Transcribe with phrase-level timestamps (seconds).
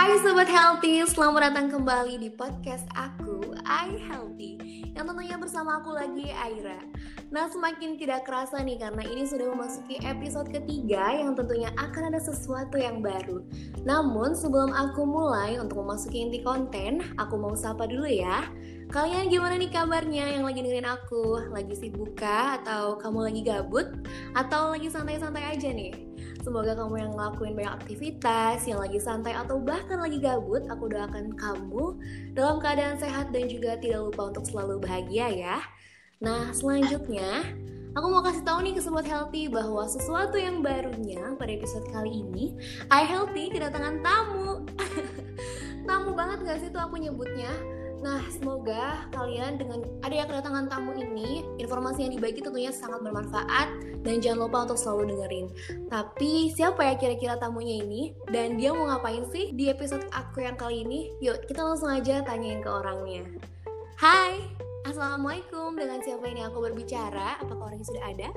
[0.00, 4.56] Hai Sobat Healthy, selamat datang kembali di podcast aku, I Healthy
[4.96, 6.80] Yang tentunya bersama aku lagi, Aira
[7.28, 12.16] Nah semakin tidak kerasa nih karena ini sudah memasuki episode ketiga Yang tentunya akan ada
[12.16, 13.44] sesuatu yang baru
[13.84, 18.48] Namun sebelum aku mulai untuk memasuki inti konten Aku mau sapa dulu ya
[18.88, 21.52] Kalian gimana nih kabarnya yang lagi dengerin aku?
[21.52, 22.56] Lagi sibuk kah?
[22.56, 23.86] Atau kamu lagi gabut?
[24.32, 26.09] Atau lagi santai-santai aja nih?
[26.40, 31.36] Semoga kamu yang ngelakuin banyak aktivitas, yang lagi santai atau bahkan lagi gabut, aku doakan
[31.36, 32.00] kamu
[32.32, 35.58] dalam keadaan sehat dan juga tidak lupa untuk selalu bahagia ya.
[36.20, 37.44] Nah, selanjutnya
[37.90, 42.22] Aku mau kasih tahu nih ke sobat healthy bahwa sesuatu yang barunya pada episode kali
[42.22, 42.54] ini,
[42.86, 44.62] I healthy kedatangan tamu.
[45.90, 47.50] tamu banget gak sih tuh aku nyebutnya?
[48.00, 53.68] Nah, semoga kalian dengan ada yang kedatangan tamu ini, informasi yang dibagi tentunya sangat bermanfaat
[54.00, 55.46] dan jangan lupa untuk selalu dengerin.
[55.92, 60.56] Tapi siapa ya kira-kira tamunya ini dan dia mau ngapain sih di episode aku yang
[60.56, 61.12] kali ini?
[61.20, 63.28] Yuk, kita langsung aja tanyain ke orangnya.
[64.00, 64.48] Hai,
[64.88, 65.76] Assalamualaikum.
[65.76, 67.36] Dengan siapa ini aku berbicara?
[67.36, 68.28] Apakah orangnya sudah ada?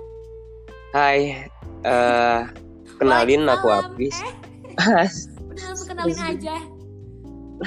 [0.91, 1.47] Hai,
[1.87, 2.51] uh,
[2.99, 4.19] kenalin aku Abis.
[4.19, 4.35] Eh,
[5.55, 6.55] udah langsung kenalin aja.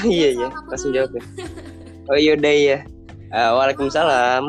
[0.05, 1.25] iya iya, langsung jawab ya.
[2.07, 2.79] Oh iya udah iya.
[3.35, 4.43] Uh, Waalaikumsalam.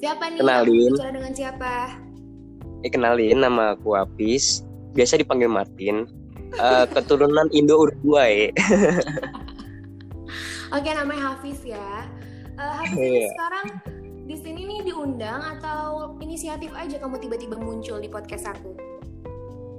[0.00, 0.38] siapa nih?
[0.44, 0.92] Kenalin.
[0.92, 1.72] Bicara dengan siapa?
[2.84, 4.60] Eh kenalin nama aku Apis.
[4.92, 6.04] Biasa dipanggil Martin.
[6.60, 8.52] Uh, keturunan Indo Uruguay.
[10.76, 12.04] Oke, namanya Hafiz ya.
[12.60, 13.32] Uh, Hafiz ini yeah.
[13.32, 13.66] sekarang
[14.28, 18.76] di sini nih diundang atau inisiatif aja kamu tiba-tiba muncul di podcast aku?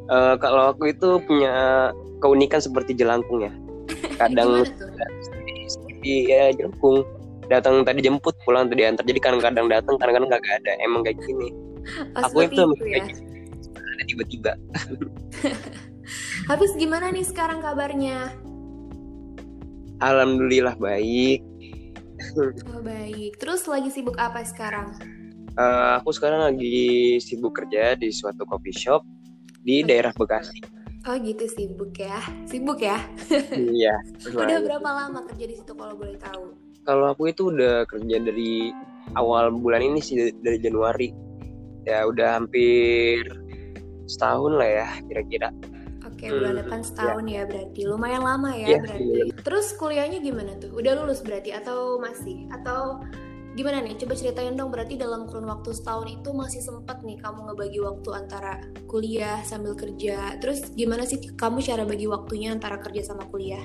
[0.10, 3.54] Uh, kalau aku itu punya keunikan seperti jelangkung ya.
[4.22, 4.66] Kadang
[6.04, 7.08] iya jelekung
[7.48, 10.72] datang tadi jemput pulang tadi antar jadi kadang-kadang datang kadang-kadang nggak ada.
[10.84, 11.50] Emang kayak gini.
[12.16, 13.04] Oh, aku itu, itu ya?
[13.76, 14.52] ada tiba-tiba.
[16.50, 18.32] Habis gimana nih sekarang kabarnya?
[20.04, 21.44] Alhamdulillah baik.
[22.72, 23.40] Oh baik.
[23.40, 24.96] Terus lagi sibuk apa sekarang?
[25.54, 29.06] Uh, aku sekarang lagi sibuk kerja di suatu coffee shop
[29.64, 32.96] di daerah Bekasi Oh gitu sibuk ya, sibuk ya.
[33.52, 33.92] Iya.
[34.40, 36.56] udah berapa lama kerja di situ kalau boleh tahu?
[36.88, 38.72] Kalau aku itu udah kerja dari
[39.20, 41.12] awal bulan ini sih dari Januari.
[41.84, 43.28] Ya udah hampir
[44.08, 45.52] setahun lah ya kira-kira.
[46.08, 47.36] Oke, bulan hmm, depan setahun ya.
[47.36, 47.82] ya berarti.
[47.84, 49.04] Lumayan lama ya, ya berarti.
[49.04, 49.24] Iya.
[49.44, 50.72] Terus kuliahnya gimana tuh?
[50.72, 52.48] Udah lulus berarti atau masih?
[52.48, 53.04] Atau
[53.54, 53.94] gimana nih?
[54.02, 58.10] Coba ceritain dong berarti dalam kurun waktu setahun itu masih sempat nih kamu ngebagi waktu
[58.14, 58.54] antara
[58.90, 60.38] kuliah sambil kerja.
[60.42, 63.62] Terus gimana sih kamu cara bagi waktunya antara kerja sama kuliah?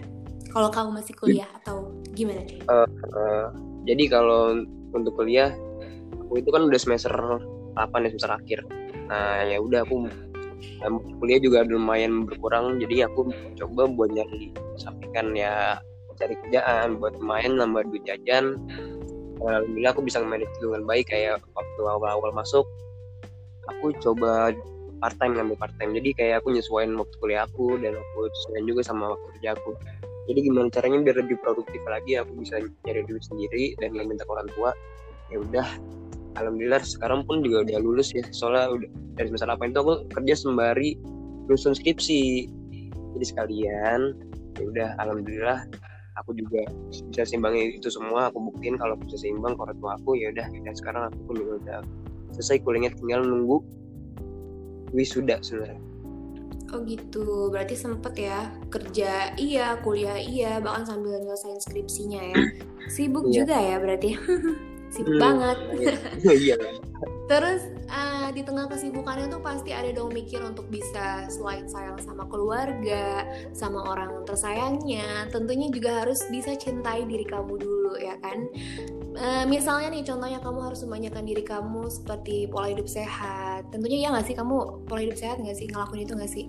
[0.49, 2.61] Kalau kamu masih kuliah atau gimana nih?
[2.69, 3.49] Uh, uh,
[3.85, 5.53] jadi kalau untuk kuliah
[6.21, 7.13] aku itu kan udah semester
[7.77, 8.59] 8 ya semester akhir.
[9.09, 10.09] Nah ya udah aku
[11.23, 15.79] kuliah juga lumayan berkurang jadi aku coba buat nyari sampaikan ya
[16.19, 18.59] cari kerjaan buat main nambah duit jajan
[19.43, 22.67] alhamdulillah aku bisa manage dengan baik kayak waktu awal-awal masuk
[23.69, 24.57] aku coba
[24.99, 28.67] part time ngambil part time jadi kayak aku nyesuaiin waktu kuliah aku dan aku sesuaiin
[28.67, 29.79] juga sama waktu kerja aku.
[30.29, 34.25] Jadi gimana caranya biar lebih produktif lagi aku bisa nyari duit sendiri dan nggak minta
[34.29, 34.77] orang tua.
[35.33, 35.69] Ya udah
[36.37, 38.27] alhamdulillah sekarang pun juga udah lulus ya.
[38.35, 41.01] Soalnya udah dari semester apa itu aku kerja sembari
[41.49, 42.51] lulusan skripsi.
[43.17, 44.01] Jadi sekalian
[44.59, 45.65] ya udah alhamdulillah
[46.21, 46.67] aku juga
[47.11, 50.47] bisa seimbangi itu semua aku buktiin kalau bisa seimbang ke orang tua aku ya udah
[50.51, 51.79] dan sekarang aku pun juga udah
[52.37, 53.59] selesai kuliahnya tinggal nunggu
[54.93, 55.81] wisuda sebenarnya
[56.69, 62.37] Oh gitu, berarti sempet ya kerja iya, kuliah iya, bahkan sambil nyelesain skripsinya ya.
[62.93, 63.41] Sibuk iya.
[63.41, 64.13] juga ya berarti.
[64.89, 65.59] Sibuk hmm, banget.
[66.25, 66.57] Iya.
[67.29, 67.61] Terus
[67.93, 73.29] uh, di tengah kesibukannya tuh pasti ada dong mikir untuk bisa selain sayang sama keluarga,
[73.53, 78.49] sama orang tersayangnya, tentunya juga harus bisa cintai diri kamu dulu ya kan.
[79.13, 83.69] Uh, misalnya nih contohnya kamu harus membanyakan diri kamu seperti pola hidup sehat.
[83.69, 86.47] Tentunya ya nggak sih kamu pola hidup sehat nggak sih ngelakuin itu nggak sih?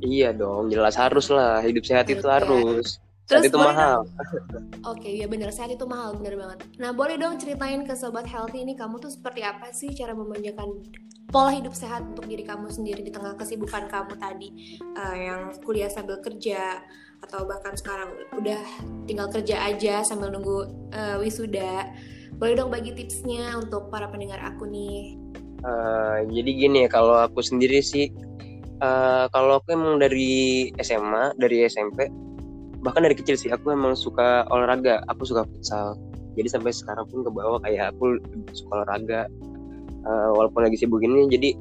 [0.00, 2.40] Iya dong, jelas harus lah hidup sehat itu ya.
[2.40, 3.00] harus.
[3.30, 3.98] Terus saat itu mahal.
[4.02, 6.58] Oke, okay, ya benar saat itu mahal, benar banget.
[6.82, 10.82] Nah, boleh dong ceritain ke sobat healthy ini kamu tuh seperti apa sih cara memanjakan
[11.30, 15.86] pola hidup sehat untuk diri kamu sendiri di tengah kesibukan kamu tadi uh, yang kuliah
[15.86, 16.82] sambil kerja
[17.22, 18.58] atau bahkan sekarang udah
[19.06, 21.86] tinggal kerja aja sambil nunggu uh, wisuda.
[22.34, 25.14] Boleh dong bagi tipsnya untuk para pendengar aku nih.
[25.62, 28.08] Uh, jadi gini ya, kalau aku sendiri sih,
[28.80, 32.08] uh, kalau aku emang dari SMA, dari SMP,
[32.80, 35.96] bahkan dari kecil sih aku emang suka olahraga aku suka futsal.
[36.38, 38.16] Jadi sampai sekarang pun ke bawah kayak aku
[38.56, 39.28] suka olahraga.
[40.00, 41.52] Uh, walaupun lagi sibuk ini jadi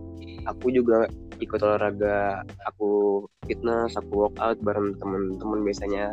[0.47, 1.11] aku juga
[1.43, 2.47] ikut olahraga.
[2.71, 6.05] Aku fitness aku workout bareng temen-temen biasanya.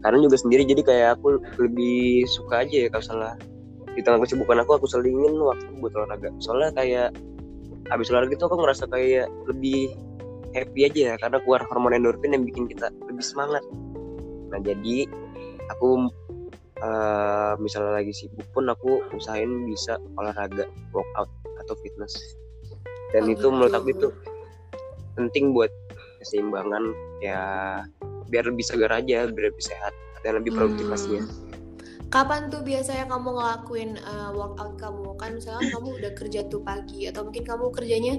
[0.00, 3.34] Karena juga sendiri jadi kayak aku lebih suka aja ya kalau salah.
[3.96, 6.32] Di tengah kesibukan aku aku selingin waktu buat olahraga.
[6.40, 7.08] Soalnya kayak
[7.88, 9.92] habis olahraga itu aku ngerasa kayak lebih
[10.52, 13.62] happy aja ya karena keluar hormon endorfin yang bikin kita lebih semangat
[14.50, 15.06] nah jadi
[15.70, 16.10] aku
[16.82, 21.30] uh, misalnya lagi sibuk pun aku usahain bisa olahraga workout
[21.64, 22.14] atau fitness
[23.14, 23.78] dan Oh, itu menurut gitu.
[23.78, 24.08] aku itu
[25.18, 25.70] penting buat
[26.22, 26.84] keseimbangan
[27.20, 27.40] ya
[28.30, 29.92] biar lebih segar aja biar lebih sehat
[30.22, 30.94] dan lebih produktif Hmm.
[30.94, 31.24] pastinya
[32.10, 35.14] Kapan tuh biasanya kamu ngelakuin uh, workout kamu?
[35.14, 38.14] Kan misalnya kamu udah kerja tuh pagi atau mungkin kamu kerjanya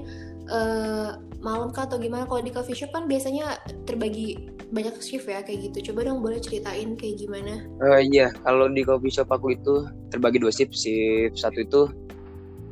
[0.48, 2.24] uh, malam kah atau gimana?
[2.24, 5.92] Kalau di coffee shop kan biasanya terbagi banyak shift ya kayak gitu.
[5.92, 7.68] Coba dong boleh ceritain kayak gimana?
[7.84, 10.72] Eh, iya, kalau di coffee shop aku itu terbagi dua shift.
[10.72, 11.82] Shift satu itu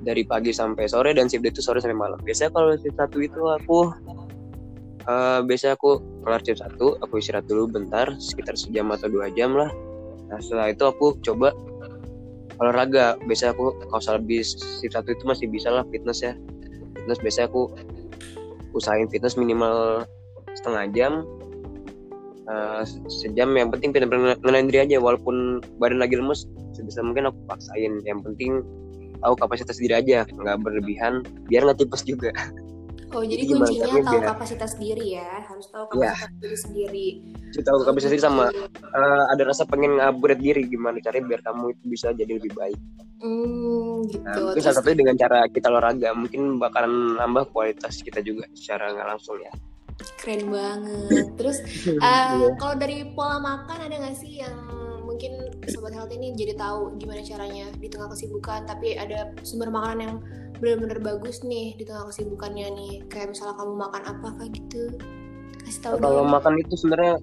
[0.01, 2.17] dari pagi sampai sore dan shift itu sore sampai malam.
[2.25, 3.93] Biasanya kalau shift satu itu aku
[5.05, 9.53] eh biasanya aku kelar shift satu, aku istirahat dulu bentar, sekitar sejam atau dua jam
[9.53, 9.69] lah.
[10.31, 11.53] Nah setelah itu aku coba
[12.63, 13.19] olahraga.
[13.27, 16.39] Biasanya aku kalau habis shift satu itu masih bisa lah fitness ya.
[16.95, 17.75] Fitness biasanya aku
[18.73, 20.07] usahain fitness minimal
[20.55, 21.13] setengah jam
[22.51, 28.03] Eh, sejam yang penting benar-benar diri aja walaupun badan lagi lemes sebisa mungkin aku paksain
[28.03, 28.67] yang penting
[29.23, 32.35] tahu kapasitas diri aja nggak berlebihan biar nggak tipes juga
[33.11, 36.15] Oh jadi kuncinya tahu biar- kapasitas diri ya, harus tahu Iya.
[36.15, 37.07] kapasitas diri sendiri.
[37.51, 41.65] Jadi tahu kapasitas diri sama eh, ada rasa pengen upgrade diri gimana caranya biar kamu
[41.73, 42.79] itu bisa jadi lebih baik
[43.21, 44.23] Hmm, gitu.
[44.23, 48.49] nah, mungkin Terus salah satunya dengan cara kita olahraga mungkin bakalan nambah kualitas kita juga
[48.51, 49.53] secara nggak langsung ya
[50.17, 50.97] keren banget.
[51.39, 51.59] Terus.
[51.93, 54.55] Uh, kalau dari pola makan ada nggak sih yang
[55.03, 55.37] mungkin
[55.67, 60.17] sobat health ini jadi tahu gimana caranya di tengah kesibukan tapi ada sumber makanan yang
[60.61, 62.93] benar-benar bagus nih di tengah kesibukannya nih.
[63.09, 64.83] Kayak misalnya kamu makan apa kayak gitu.
[65.65, 67.15] Kasih tahu kalau makan itu sebenarnya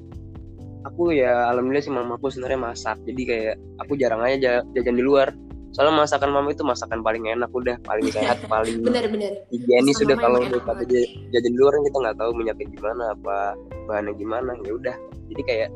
[0.85, 2.97] aku ya alhamdulillah sih mama aku sebenarnya masak.
[3.05, 5.31] Jadi kayak aku jarang aja ja- jajan di luar.
[5.75, 10.15] Soalnya masakan mama itu masakan paling enak udah paling sehat paling bener-bener higienis Masakan sudah
[10.17, 10.61] kalau banget.
[10.89, 13.37] jajan, jajan di luar kan kita nggak tahu minyaknya gimana apa
[13.85, 14.51] bahannya gimana.
[14.65, 14.95] Ya udah.
[15.27, 15.69] Jadi kayak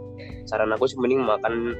[0.49, 1.75] saran aku sih mending makan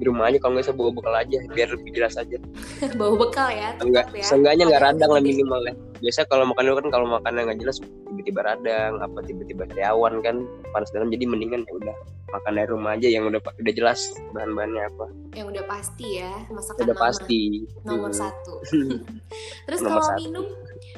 [0.00, 2.36] di rumah aja kalau nggak bisa bawa bekal aja biar lebih jelas aja.
[2.98, 4.24] Bawa bekal ya enggak ya.
[4.24, 5.74] seenggaknya nggak Makan radang lah minimal ya.
[6.00, 10.36] Biasa kalau makan dulu kan kalau makannya nggak jelas tiba-tiba radang apa tiba-tiba sariawan kan
[10.72, 11.96] panas dalam jadi mendingan ya udah
[12.30, 14.00] makan dari rumah aja yang udah udah jelas
[14.32, 15.04] bahan-bahannya apa.
[15.36, 17.40] Yang udah pasti ya masakan udah mama pasti.
[17.84, 18.20] nomor Hmm.
[18.24, 18.54] satu.
[19.68, 20.18] Terus Nomor kalau satu.
[20.24, 20.46] minum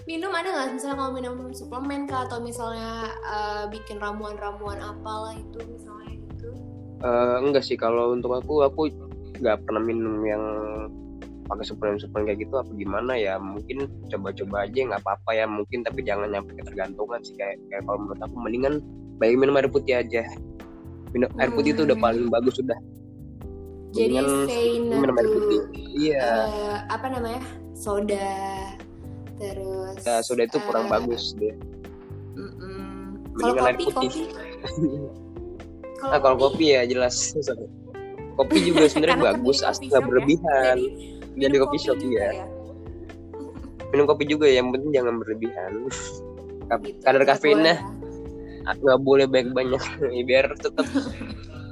[0.07, 0.67] minum ada nggak?
[0.79, 2.31] Misalnya kalau minum suplemen kah?
[2.31, 6.15] Atau misalnya uh, bikin ramuan-ramuan apalah itu misalnya
[7.03, 8.87] Eh, enggak sih kalau untuk aku aku
[9.43, 10.43] nggak pernah minum yang
[11.43, 15.83] pakai suplemen suplemen kayak gitu apa gimana ya mungkin coba-coba aja nggak apa-apa ya mungkin
[15.83, 18.75] tapi jangan nyampe ketergantungan sih kayak kayak kalau menurut aku mendingan
[19.19, 20.23] baik minum air putih aja.
[21.11, 22.07] Minum air putih itu udah Hmm.
[22.07, 22.79] paling bagus sudah
[23.93, 24.17] Jadi
[24.89, 25.61] minum air putih.
[25.93, 26.23] Iya.
[26.23, 27.43] eh, apa namanya
[27.75, 28.31] soda.
[29.37, 31.53] Terus ya sudah itu kurang eh, bagus deh.
[32.33, 34.09] Kalau Mendingan air kopi putih.
[34.09, 34.21] kopi
[36.03, 37.35] nah kalau kopi ya jelas.
[38.35, 40.11] Kopi juga sebenarnya kan bagus asli nggak shop ya.
[40.11, 40.77] berlebihan.
[41.39, 42.47] Jadi kopi shop juga ya.
[43.93, 45.73] Minum kopi juga yang penting jangan berlebihan.
[46.73, 47.85] Gitu, kadar kafeinnya.
[48.65, 49.83] Ah, nggak boleh banyak banyak
[50.29, 50.89] biar tetap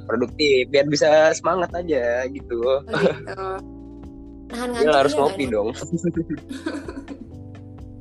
[0.04, 2.60] produktif biar bisa semangat aja gitu.
[2.60, 3.48] Oh, gitu.
[4.50, 5.72] Nahan harus ya ngopi dong.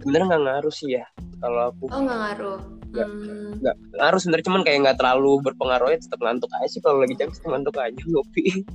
[0.01, 1.05] Sebenarnya nggak ngaruh sih ya
[1.39, 1.85] kalau aku?
[1.87, 2.78] Oh nggak ngaruh.
[2.89, 3.05] Nggak.
[3.05, 3.51] Hmm.
[3.61, 7.15] nggak ngaruh sebenarnya cuman kayak nggak terlalu berpengaruh ya tetap ngantuk aja sih kalau lagi
[7.21, 8.65] capek ngantuk aja ngopi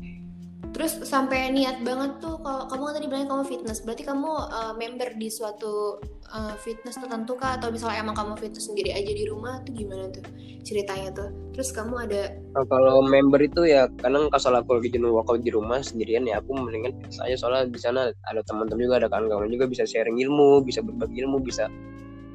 [0.75, 4.75] Terus sampai niat banget tuh kalau kamu kan tadi bilang kamu fitness, berarti kamu uh,
[4.75, 6.02] member di suatu
[6.35, 10.11] uh, fitness tertentu kah atau misalnya emang kamu fitness sendiri aja di rumah tuh gimana
[10.11, 10.26] tuh
[10.66, 11.30] ceritanya tuh?
[11.54, 12.23] Terus kamu ada
[12.59, 16.42] Nah, kalau member itu ya kadang kalau aku lagi jenuh workout di rumah sendirian ya
[16.42, 20.18] aku mendingan fitness aja soalnya di sana ada teman-teman juga ada kawan-kawan juga bisa sharing
[20.18, 21.71] ilmu bisa berbagi ilmu bisa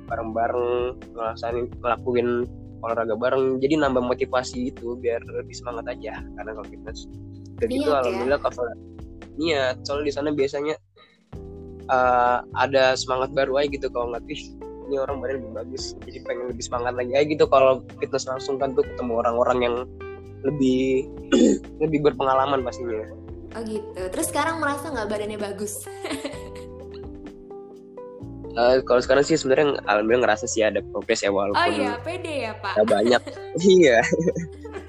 [0.10, 2.50] bareng-bareng ngelaksanain ngelakuin
[2.82, 7.06] olahraga bareng jadi nambah motivasi itu biar lebih semangat aja karena kalau fitness
[7.60, 7.98] dan Niat gitu ya?
[8.02, 8.64] alhamdulillah kalau
[9.40, 10.76] niat soalnya di sana biasanya
[11.92, 14.44] uh, ada semangat baru aja gitu kalau ngeliat "Ih,
[14.90, 18.56] ini orang badan lebih bagus jadi pengen lebih semangat lagi aja gitu kalau fitness langsung
[18.60, 19.76] kan tuh ketemu orang-orang yang
[20.48, 21.08] lebih
[21.84, 23.04] lebih berpengalaman pastinya
[23.58, 24.02] oh gitu.
[24.14, 25.84] Terus sekarang merasa nggak badannya bagus?
[28.60, 32.34] Eh, kalau sekarang sih sebenarnya alhamdulillah ngerasa sih ada progres ya walaupun Oh iya, pede
[32.42, 32.76] ya pak.
[32.76, 33.22] nggak banyak
[33.78, 33.98] iya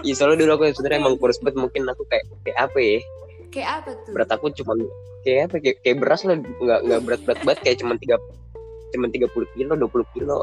[0.00, 2.98] Iya soalnya dulu aku sebenarnya emang kurus banget mungkin aku kayak kayak apa ya
[3.48, 4.12] Kayak apa tuh?
[4.12, 4.72] berat aku cuma
[5.20, 8.16] kayak apa kayak, kayak beras lah nggak nggak berat berat banget kayak cuma tiga
[8.90, 10.36] cuma 30 kilo 20 kilo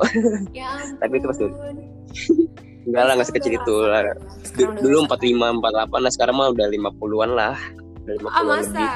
[0.54, 0.96] Ya ampun.
[1.02, 1.56] Tapi itu pas dulu.
[2.86, 4.02] enggak lah nggak sekecil itu lah
[4.54, 7.56] Du- dulu 45 48 nah sekarang mah udah 50-an lah
[8.00, 8.88] udah 50-an Ah lebih masa?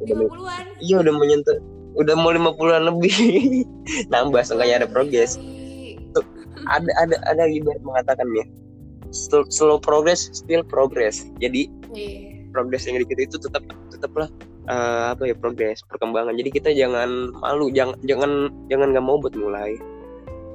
[0.00, 0.64] Udah 50-an?
[0.80, 1.58] iya udah menyentuh
[1.96, 3.14] udah mau 50-an lebih
[4.12, 5.38] nambah seenggaknya ada progres
[6.68, 8.44] ada ada ada ibarat mengatakan ya
[9.14, 12.44] slow, slow progress still progress jadi Iya.
[12.52, 14.28] progres yang dikit itu tetap tetaplah
[14.68, 19.32] eh, apa ya progres perkembangan jadi kita jangan malu jangan jangan jangan nggak mau buat
[19.32, 19.80] mulai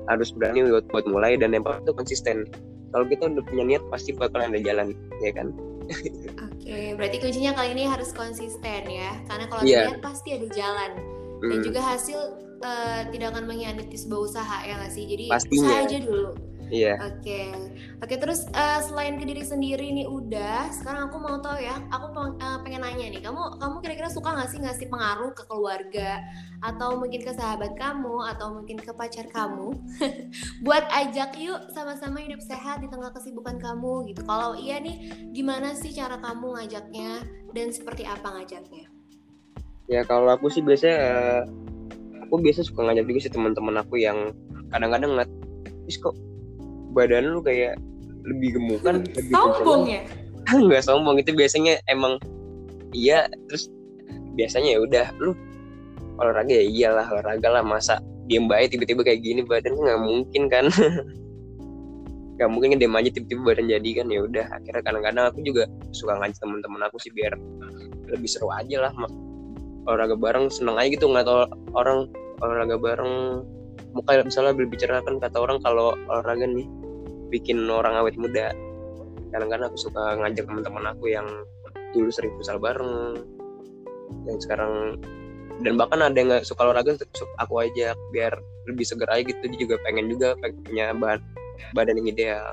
[0.05, 2.45] harus berani buat buat mulai dan yang itu konsisten
[2.93, 4.87] kalau kita udah punya niat pasti bakalan ada jalan
[5.25, 5.49] ya kan
[6.63, 9.19] Oke, berarti kuncinya kali ini harus konsisten ya.
[9.27, 9.91] Karena kalau Iya.
[9.91, 10.91] lihat pasti ada jalan.
[11.49, 12.19] Dan Hmm, juga hasil
[12.63, 15.03] eh, tidak akan mengkhianati sebuah usaha ya nggak sih?
[15.07, 15.67] Jadi Pastinya.
[15.67, 16.31] usaha aja dulu.
[16.71, 17.49] iya Oke,
[18.05, 22.05] oke terus eh, selain ke diri sendiri nih udah, sekarang aku mau tahu ya, aku
[22.13, 26.21] peng- eh, pengen nanya nih, kamu kamu kira-kira suka nggak sih ngasih pengaruh ke keluarga
[26.61, 29.73] atau mungkin ke sahabat kamu atau mungkin ke pacar kamu,
[30.65, 34.21] buat ajak yuk sama-sama hidup sehat di tengah kesibukan kamu gitu.
[34.23, 34.95] Kalau iya nih,
[35.33, 37.25] gimana sih cara kamu ngajaknya
[37.57, 38.92] dan seperti apa ngajaknya?
[39.91, 40.97] Ya kalau aku sih biasanya
[42.23, 44.31] aku biasa suka ngajak juga sih teman-teman aku yang
[44.71, 45.29] kadang-kadang nggak
[45.85, 46.15] terus kok
[46.95, 47.75] badan lu kayak
[48.23, 50.01] lebih gemukan lebih Sombong ya?
[50.67, 52.19] nggak sombong itu biasanya emang
[52.91, 53.71] iya terus
[54.35, 55.31] biasanya ya udah lu
[56.19, 60.67] olahraga ya iyalah olahraga lah masa diem baik tiba-tiba kayak gini badan nggak mungkin kan?
[62.33, 64.45] Nggak mungkin diem aja tiba-tiba badan jadi kan ya udah.
[64.57, 67.37] Akhirnya kadang-kadang aku juga suka ngajak teman-teman aku sih biar
[68.09, 68.93] lebih seru aja lah
[69.83, 72.07] olahraga bareng seneng aja gitu nggak tau orang
[72.39, 73.43] olahraga bareng.
[73.93, 76.65] Muka misalnya berbicara kan kata orang kalau olahraga nih
[77.29, 78.53] bikin orang awet muda.
[79.29, 81.25] Kadang-kadang aku suka ngajak teman-teman aku yang
[81.93, 83.21] dulu sering futsal bareng
[84.25, 84.97] yang sekarang.
[85.61, 86.97] Dan bahkan ada yang nggak suka olahraga
[87.37, 88.33] aku ajak biar
[88.65, 89.41] lebih seger aja gitu.
[89.45, 91.21] Dia juga pengen juga pengen punya badan
[91.77, 92.47] badan yang ideal.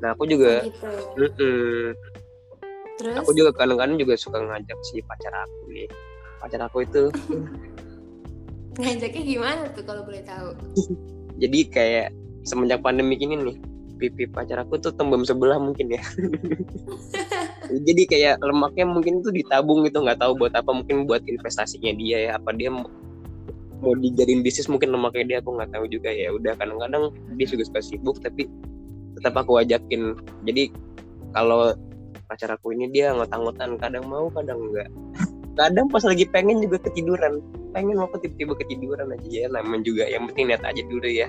[0.00, 0.88] Nah aku juga Gitu.
[1.16, 1.92] mm-mm.
[3.00, 3.16] Terus?
[3.16, 5.88] aku juga kadang-kadang juga suka ngajak si pacar aku nih.
[6.36, 7.08] Pacar aku itu.
[8.80, 10.52] Ngajaknya gimana tuh kalau boleh tahu?
[11.42, 12.08] jadi kayak
[12.44, 13.56] semenjak pandemi ini nih
[14.00, 16.02] pipi pacar aku tuh tembem sebelah mungkin ya.
[17.86, 22.18] Jadi kayak lemaknya mungkin tuh ditabung gitu nggak tahu buat apa mungkin buat investasinya dia
[22.26, 22.88] ya apa dia mau,
[23.94, 26.32] dijadiin bisnis mungkin lemaknya dia aku nggak tahu juga ya.
[26.32, 28.48] Udah kadang-kadang dia juga suka sibuk tapi
[29.20, 30.16] tetap aku ajakin.
[30.48, 30.72] Jadi
[31.36, 31.76] kalau
[32.30, 34.86] pacar aku ini dia ngot-ngotan kadang mau kadang enggak
[35.60, 37.44] kadang pas lagi pengen juga ketiduran.
[37.76, 39.46] Pengen mau tiba-tiba ketiduran aja ya.
[39.52, 41.28] Namanya juga yang penting lihat aja dulu ya.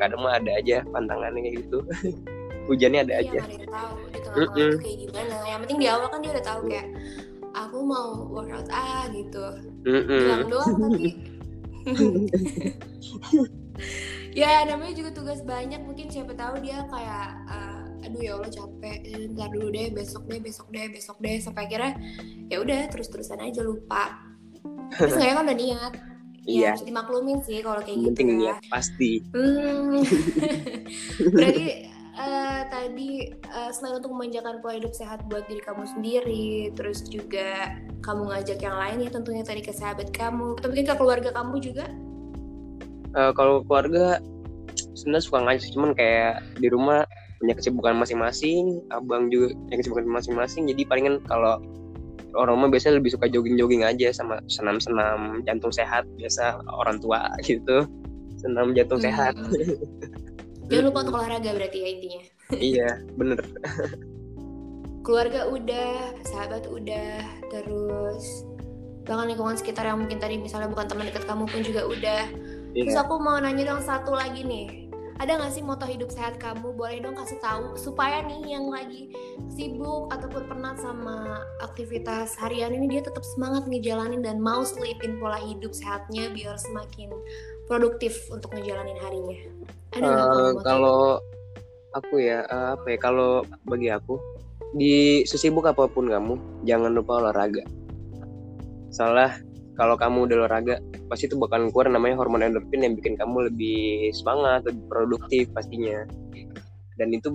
[0.00, 1.78] Kadang mah ada aja pantangannya kayak gitu.
[2.72, 3.38] Hujannya ada aja.
[3.38, 4.18] Iya, ada yang tahu di
[4.64, 5.34] itu kayak gimana.
[5.46, 6.88] Yang penting di awal kan dia udah tahu kayak
[7.54, 9.44] aku mau workout ah gitu.
[9.86, 10.20] Mm-mm.
[10.24, 11.08] Bilang doang tapi
[14.40, 15.78] ya namanya juga tugas banyak.
[15.86, 17.65] Mungkin siapa tahu dia kayak eh,
[18.16, 21.68] aduh ya Allah capek eh, ntar dulu deh besok deh besok deh besok deh sampai
[21.68, 21.92] akhirnya
[22.48, 24.16] ya udah terus terusan aja lupa
[24.96, 25.94] terus nggak ya kan udah niat
[26.46, 26.62] Iya.
[26.62, 30.00] ya harus dimaklumin sih kalau kayak gitu penting ya pasti Hmm.
[31.36, 31.68] Berarti
[32.16, 37.82] eh, tadi eh, selain untuk memanjakan pola hidup sehat buat diri kamu sendiri, terus juga
[37.98, 41.54] kamu ngajak yang lain ya tentunya tadi ke sahabat kamu, atau mungkin ke keluarga kamu
[41.58, 41.90] juga.
[43.10, 44.22] Eh, kalau keluarga
[44.94, 47.02] sebenarnya suka ngajak cuman kayak di rumah
[47.36, 51.60] punya kesibukan masing-masing abang juga punya kesibukan masing-masing jadi palingan kalau
[52.36, 57.84] orang rumah biasanya lebih suka jogging-jogging aja sama senam-senam jantung sehat biasa orang tua gitu
[58.36, 59.08] senam jantung Hmm.
[59.08, 59.34] sehat
[60.66, 62.22] Jangan lupa untuk olahraga berarti ya intinya.
[62.74, 63.38] iya bener
[65.06, 67.22] Keluarga udah, sahabat udah,
[67.54, 68.42] terus
[69.06, 72.22] bahkan lingkungan sekitar yang mungkin tadi misalnya bukan teman dekat kamu pun juga udah.
[72.74, 74.85] Terus iya aku mau nanya dong satu lagi nih.
[75.16, 76.76] Ada nggak sih moto hidup sehat kamu?
[76.76, 79.08] Boleh dong kasih tahu supaya nih yang lagi
[79.48, 85.40] sibuk ataupun penat sama aktivitas harian ini dia tetap semangat ngejalanin dan mau selipin pola
[85.40, 87.08] hidup sehatnya biar semakin
[87.64, 89.38] produktif untuk ngejalanin harinya.
[89.96, 91.00] Ada moto kalau
[91.96, 94.20] aku ya eh, apa ya kalau bagi aku
[94.76, 96.36] di sesibuk apa pun kamu
[96.68, 97.64] jangan lupa olahraga
[98.92, 99.32] salah
[99.76, 100.80] kalau kamu udah olahraga
[101.12, 106.08] pasti itu bakal keluar namanya hormon endorfin yang bikin kamu lebih semangat lebih produktif pastinya.
[106.96, 107.28] Dan itu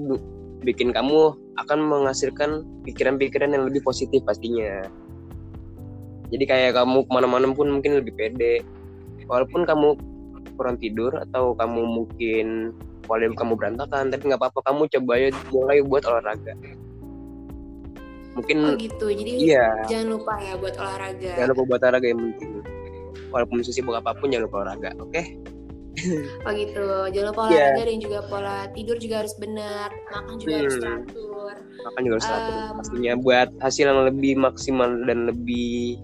[0.65, 4.81] bikin kamu akan menghasilkan pikiran-pikiran yang lebih positif pastinya.
[6.33, 8.65] Jadi kayak kamu ke mana-mana pun mungkin lebih pede.
[9.29, 10.01] Walaupun kamu
[10.57, 12.73] kurang tidur atau kamu mungkin
[13.05, 14.59] hidup kamu berantakan tapi nggak apa-apa.
[14.65, 16.57] Kamu coba aja mulai buat olahraga
[18.31, 19.07] Oh mungkin gitu.
[19.11, 21.31] Jadi iya jangan lupa ya buat olahraga.
[21.35, 22.51] jangan lupa buat olahraga yang penting
[23.31, 25.25] walaupun sibuk apa pun jangan lupa olahraga oke okay?
[26.47, 27.47] oh gitu jangan lupa iya.
[27.47, 27.87] olahraga yeah.
[27.87, 30.61] dan juga pola tidur juga harus benar makan juga hmm.
[30.61, 35.99] harus teratur makan juga harus teratur um, pastinya buat hasil yang lebih maksimal dan lebih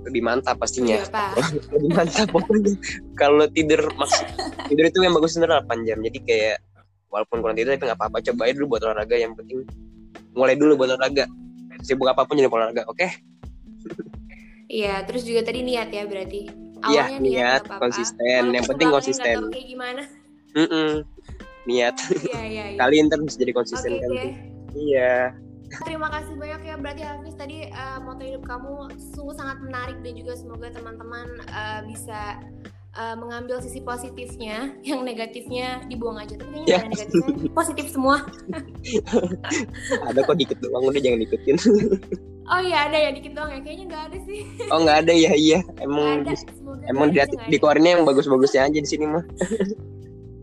[0.00, 1.06] lebih mantap pastinya iya,
[1.76, 2.72] lebih mantap pokoknya
[3.14, 4.26] kalau tidur maksud
[4.70, 6.56] tidur itu yang bagus sebenarnya 8 jam jadi kayak
[7.10, 9.66] walaupun kurang tidur tapi nggak apa-apa cobain dulu buat olahraga yang penting
[10.34, 11.26] mulai dulu buat olahraga.
[11.80, 12.98] Sibuk apa pun jadi olahraga oke?
[12.98, 13.10] Okay?
[14.82, 16.50] iya terus juga tadi niat ya berarti.
[16.88, 18.42] Iya niat, niat konsisten.
[18.52, 19.36] Yang penting konsisten.
[19.52, 20.02] kayak gimana?
[20.56, 20.90] Mm -mm.
[21.68, 21.96] niat.
[22.24, 22.78] Iya, iya, iya.
[22.80, 24.30] kali ntar bisa jadi konsisten okay, kan okay.
[24.74, 25.14] iya.
[25.70, 30.18] Terima kasih banyak ya berarti Hafiz tadi uh, moto hidup kamu sungguh sangat menarik dan
[30.18, 32.42] juga semoga teman-teman uh, bisa
[33.00, 36.36] uh, mengambil sisi positifnya, yang negatifnya dibuang aja.
[36.36, 36.82] Tapi kayaknya yeah.
[36.84, 38.20] negatifnya, positif semua.
[40.08, 41.56] ada kok dikit doang, udah jangan ikutin.
[42.52, 44.40] oh iya ada ya dikit doang ya, kayaknya nggak ada sih.
[44.68, 45.60] oh nggak ada ya, iya.
[45.80, 46.36] Emang ada.
[46.92, 49.24] emang di, di yang bagus-bagusnya aja di sini mah.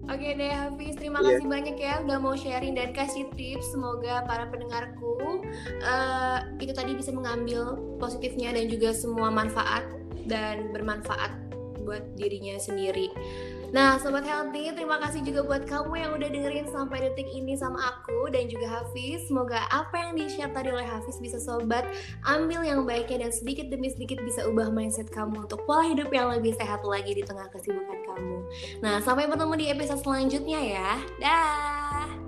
[0.07, 1.35] Oke deh Hafiz, terima yeah.
[1.35, 3.75] kasih banyak ya udah mau sharing dan kasih tips.
[3.75, 5.43] Semoga para pendengarku
[5.83, 9.83] uh, itu tadi bisa mengambil positifnya dan juga semua manfaat
[10.31, 11.47] dan bermanfaat
[11.88, 13.08] buat dirinya sendiri.
[13.72, 17.79] Nah, Sobat Healthy, terima kasih juga buat kamu yang udah dengerin sampai detik ini sama
[17.96, 19.27] aku dan juga Hafiz.
[19.27, 21.84] Semoga apa yang di-share tadi oleh Hafiz bisa Sobat
[22.24, 26.32] ambil yang baiknya dan sedikit demi sedikit bisa ubah mindset kamu untuk pola hidup yang
[26.32, 28.38] lebih sehat lagi di tengah kesibukan kamu.
[28.79, 30.89] Nah, sampai bertemu di episode selanjutnya ya.
[31.20, 32.26] Dah!